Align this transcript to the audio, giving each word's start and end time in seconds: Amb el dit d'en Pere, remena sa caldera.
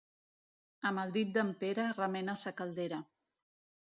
Amb 0.89 1.01
el 1.01 1.11
dit 1.17 1.35
d'en 1.35 1.51
Pere, 1.65 1.85
remena 1.99 2.37
sa 2.45 2.53
caldera. 2.61 3.03